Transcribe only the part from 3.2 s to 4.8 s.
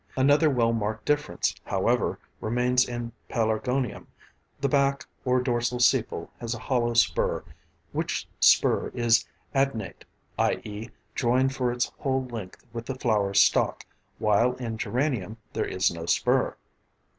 Pelargonium: the